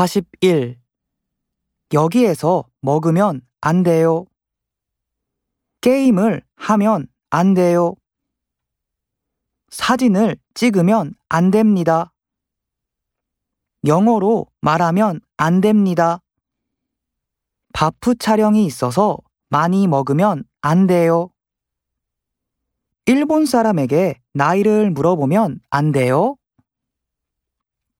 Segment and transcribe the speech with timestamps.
[0.00, 0.80] 41.
[1.92, 4.24] 여기에서 먹으면 안 돼요.
[5.82, 7.96] 게임을 하면 안 돼요.
[9.68, 12.14] 사진을 찍으면 안 됩니다.
[13.84, 16.22] 영어로 말하면 안 됩니다.
[17.74, 19.18] 바프 촬영이 있어서
[19.50, 21.28] 많이 먹으면 안 돼요.
[23.04, 26.36] 일본 사람에게 나이를 물어보면 안 돼요?